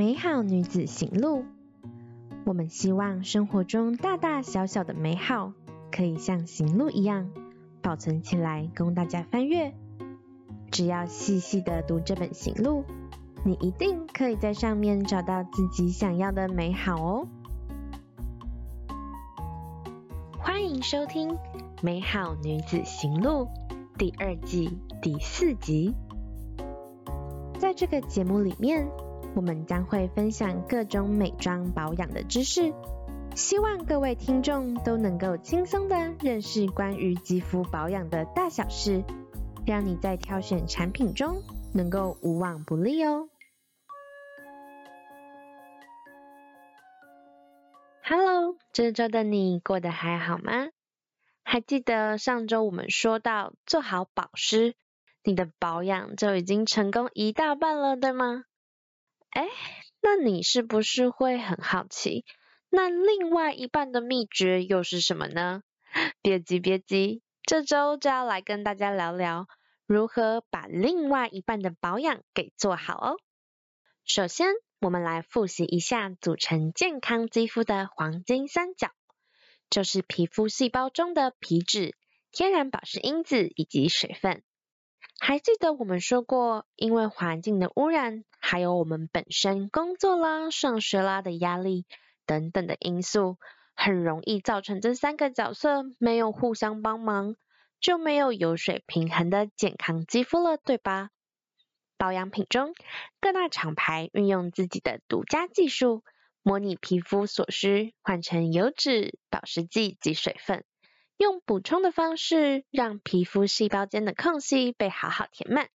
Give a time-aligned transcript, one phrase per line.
[0.00, 1.44] 美好女子行路，
[2.46, 5.52] 我们希望生活中大大小小的美好，
[5.92, 7.28] 可以像行路一样
[7.82, 9.74] 保存起来，供大家翻阅。
[10.70, 12.86] 只要细细的读这本行路，
[13.44, 17.28] 你一定可以在上面找到自己想要的美好哦。
[20.38, 21.28] 欢迎收听
[21.82, 23.44] 《美好女子行路》
[23.98, 25.94] 第二季第四集。
[27.58, 28.88] 在这个节目里面，
[29.34, 32.74] 我们将会分享各种美妆保养的知识，
[33.34, 39.04] 希望各位听众都能够轻松的认识关于肌肤保养的大小事，
[39.64, 43.28] 让你在挑选产品中能够无往不利哦。
[48.02, 50.70] Hello，这周的你过得还好吗？
[51.44, 54.74] 还记得上周我们说到做好保湿，
[55.22, 58.44] 你的保养就已经成功一大半了，对吗？
[59.30, 59.48] 哎，
[60.00, 62.24] 那你是不是会很好奇，
[62.68, 65.62] 那另外一半的秘诀又是什么呢？
[66.20, 69.46] 别急别急，这周就要来跟大家聊聊
[69.86, 73.16] 如何把另外一半的保养给做好哦。
[74.04, 74.48] 首先，
[74.80, 78.90] 我们来复习一下组成健康肌肤的黄金三角，
[79.68, 81.94] 就是皮肤细胞中的皮脂、
[82.32, 84.42] 天然保湿因子以及水分。
[85.22, 91.84] 还记得我们说过，因为环境的污染，还有我们本身工作啦、上学啦的压力
[92.24, 93.36] 等等的因素，
[93.76, 97.36] 很容易造成这三个角色没有互相帮忙，
[97.80, 101.10] 就没有油水平衡的健康肌肤了，对吧？
[101.98, 102.72] 保养品中，
[103.20, 106.02] 各大厂牌运用自己的独家技术，
[106.42, 110.64] 模拟皮肤所需，换成油脂、保湿剂及水分。
[111.20, 115.68] 用补充的方式，让皮肤细胞间的空隙被好好填满。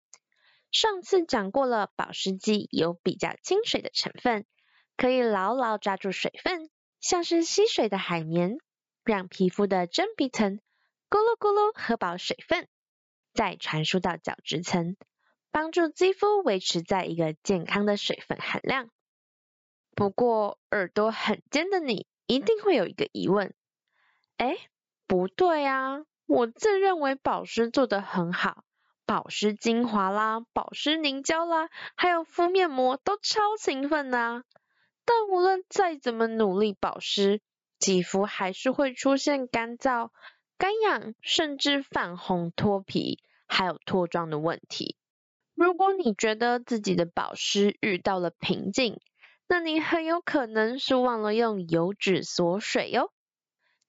[0.72, 4.46] 上次讲过了，保湿剂有比较亲水的成分，
[4.96, 8.56] 可以牢牢抓住水分，像是吸水的海绵，
[9.04, 10.60] 让皮肤的真皮层
[11.10, 12.66] 咕噜咕噜喝饱水分，
[13.34, 14.96] 再传输到角质层，
[15.50, 18.88] 帮助肌肤维持在一个健康的水分含量。
[19.94, 23.54] 不过，耳朵很尖的你一定会有一个疑问，
[24.38, 24.56] 诶
[25.14, 28.64] 不对啊，我自认为保湿做得很好，
[29.06, 34.44] 保湿精华啦，保湿凝胶啦，还有敷面膜都超勤奋呐、啊。
[35.04, 37.40] 但无论再怎么努力保湿，
[37.78, 40.10] 肌肤还是会出现干燥、
[40.58, 44.96] 干痒，甚至泛红、脱皮，还有脱妆的问题。
[45.54, 48.98] 如果你觉得自己的保湿遇到了瓶颈，
[49.46, 53.12] 那你很有可能是忘了用油脂锁水哟。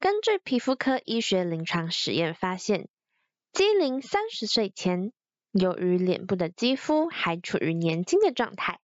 [0.06, 2.90] 根据皮肤科医学临床实验发现，
[3.52, 5.12] 肌龄三十岁前，
[5.52, 8.80] 由于脸部的肌肤还处于年轻的状态，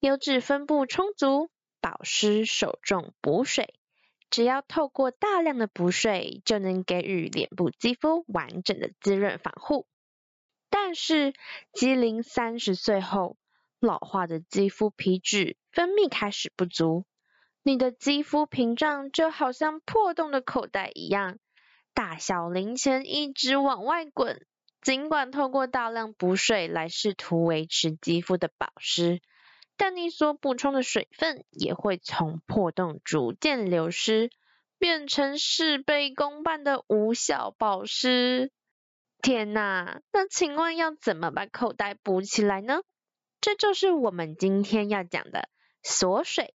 [0.00, 1.50] 油脂分布充足，
[1.80, 3.74] 保湿手重补水。
[4.28, 9.86] 只要透过大量的补水，就能给予脸部肌肤完整的滋润防护。
[10.68, 11.32] 但是，
[11.74, 13.36] 肌龄三十岁后，
[13.78, 17.04] 老化的肌肤皮脂分泌开始不足。
[17.66, 21.40] 你的肌肤屏障就好像破洞的口袋一样，
[21.94, 24.46] 大小零钱一直往外滚。
[24.82, 29.20] 尽管透过大量补水来试图维持肌肤的保湿，
[29.76, 34.30] 但你所补充的水分也会从破洞逐渐流失，
[34.78, 38.52] 变成事倍功半的无效保湿。
[39.20, 42.82] 天哪，那请问要怎么把口袋补起来呢？
[43.40, 45.48] 这就是我们今天要讲的
[45.82, 46.54] 锁水。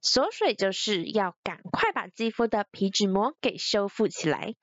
[0.00, 4.54] 锁水就是要赶快把肌肤的皮脂膜给修复起来。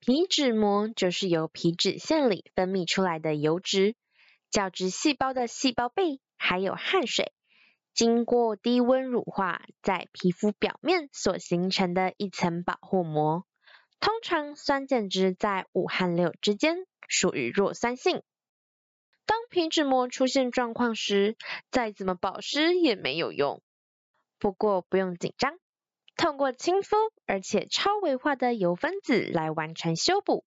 [0.00, 3.94] 皮脂膜就是由皮脂腺里分泌出来的油脂、
[4.50, 7.32] 角质细胞的细胞壁，还有汗水，
[7.94, 13.44] 经过低温乳化，在皮肤表面所形成的一层保护膜。
[14.00, 18.22] 通常酸碱值在五和六之间，属于弱酸性。
[19.26, 21.36] 当皮脂膜出现状况时，
[21.70, 23.62] 再怎么保湿也没有用。
[24.40, 25.58] 不过不用紧张，
[26.16, 26.96] 透过亲肤
[27.26, 30.46] 而且超微化的油分子来完成修补，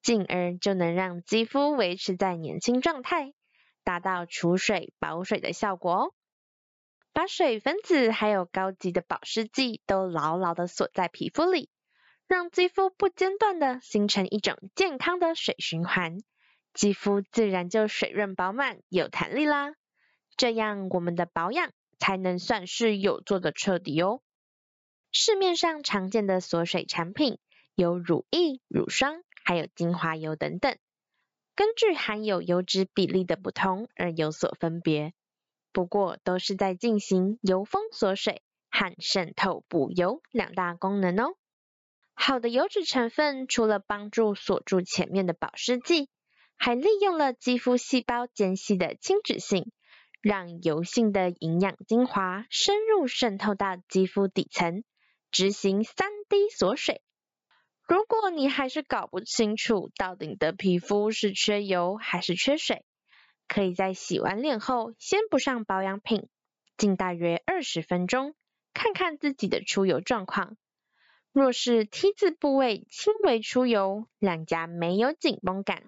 [0.00, 3.34] 进而就能让肌肤维持在年轻状态，
[3.82, 6.14] 达到储水保水的效果哦。
[7.12, 11.68] 把水分子还有高级的保湿剂都牢牢的锁在皮肤里，
[12.28, 16.18] 让肌肤不间断的形成一种健康的水循环，
[16.72, 19.74] 肌肤自然就水润饱满有弹力啦。
[20.36, 21.72] 这样我们的保养。
[22.02, 24.22] 才能算是有做的彻底哦。
[25.12, 27.38] 市面上常见的锁水产品
[27.76, 30.76] 有乳液、乳霜，还有精华油等等，
[31.54, 35.14] 根据含有油脂比例的不同而有所分别。
[35.70, 41.36] 不过都是在进行油封锁水和渗透补油两大功能哦。
[42.14, 46.08] 好的油脂成分除了帮助锁住前面的保湿剂，
[46.56, 49.70] 还利用了肌肤细胞间隙的亲脂性，
[50.22, 54.84] 让油性的营养精华深入渗透到肌肤底层，
[55.32, 57.02] 执行三 D 锁水。
[57.88, 62.84] 如果你还是搞不清楚到底你的皮肤是缺油还是缺水，
[63.48, 66.28] 可以在洗完脸后先补上保养品，
[66.76, 68.36] 静大约二十分钟，
[68.72, 70.56] 看看自己的出油状况。
[71.32, 75.82] 若是 T 字部位轻微出油，两颊没有紧绷感，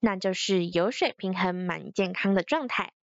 [0.00, 2.94] 那就是油水平衡蛮健康的状态。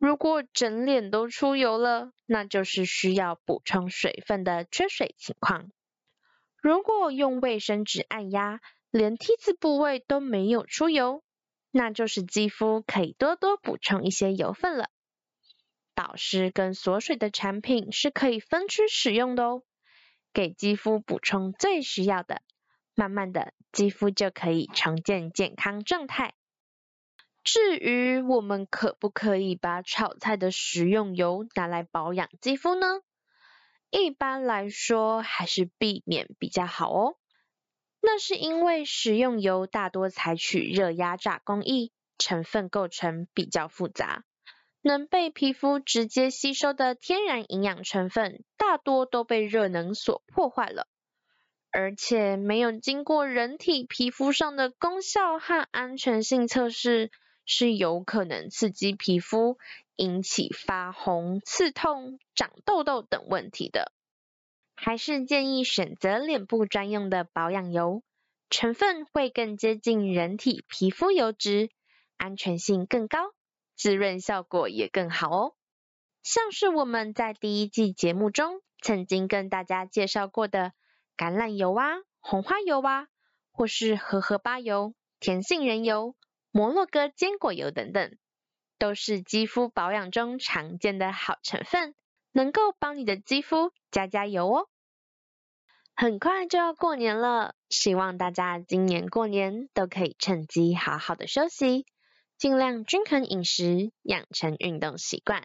[0.00, 5.70] 如果整脸都出油了，那就是需要补充水分的缺水情况。
[6.62, 11.22] 如果用卫生纸按压，连 T 字部位都没有出油，
[11.70, 14.88] 那就是肌肤可以多多补充一些油分了。
[15.94, 19.62] 保湿跟锁水的产品是可以分区使用的哦。
[20.32, 22.40] 给肌肤补充最需要的，
[22.94, 26.32] 慢慢的肌肤就可以重建健康状态。
[27.52, 33.00] 至于我们可不可以把炒菜的食用油拿来保养肌肤呢？
[33.90, 37.16] 一般来说还是避免比较好哦。
[38.00, 44.22] 那是因为食用油大多采取热压榨工艺，成分构成比较复杂。
[44.80, 50.86] 能被皮肤直接吸收的天然营养成分，大多都被热能所破坏了，
[51.72, 57.10] 而且没有经过人体皮肤上的功效和安全性测试，
[57.52, 59.58] 是有可能刺激皮肤，
[59.96, 63.90] 引起发红、刺痛、长痘痘等问题的。
[64.76, 68.04] 还是建议选择脸部专用的保养油，
[68.50, 71.70] 成分会更接近人体皮肤油脂，
[72.18, 73.18] 安全性更高。
[73.76, 75.54] 滋润效果也更好哦，
[76.22, 80.72] 像是我们在第一季节目中曾经跟大家介绍过的
[81.16, 83.08] 橄榄油啊、红花油啊，
[83.50, 86.14] 或是荷荷巴油、甜杏仁油、
[86.52, 88.16] 摩洛哥坚果油等等，
[88.78, 91.94] 都是肌肤保养中常见的好成分，
[92.32, 94.68] 能够帮你的肌肤加加油哦。
[95.94, 101.86] 很快就要过年了，希望大家今年过年都可以趁机好好的休息。
[102.38, 105.44] 尽量均衡饮食，养成运动习惯。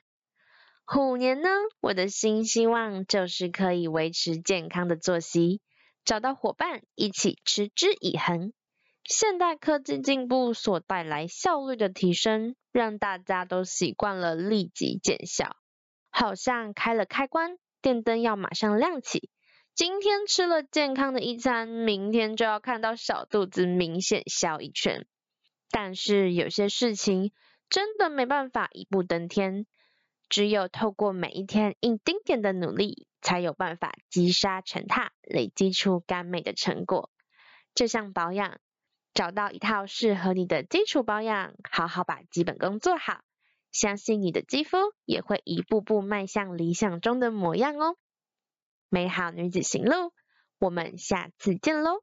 [0.86, 1.50] 虎年呢，
[1.82, 5.60] 我的新希望就是可以维持健康的作息，
[6.06, 8.54] 找到伙伴一起持之以恒。
[9.08, 15.58] 现代科技进步所带来效率的提升，让大家都习惯了立即见效。
[16.10, 19.30] 好像开了开关，电灯要马上亮起。
[19.76, 25.06] 今天吃了健康的一餐，明天就要看到小肚子明显消一圈。
[25.70, 27.32] 但是有些事情
[27.70, 29.68] 真的没办法一步登天，
[30.30, 37.12] 只有透过每一天一丁点的努力，才有办法积沙成塔，累积出甘美的成果。
[37.76, 38.58] 就像保养，
[39.16, 43.22] 找到一套适合你的基础保养，好好把基本功做好，
[43.72, 47.96] 相信你的肌肤也会一步步迈向理想中的模样哦。
[48.90, 50.12] 美好女子行路，
[50.60, 52.02] 我们下次见喽。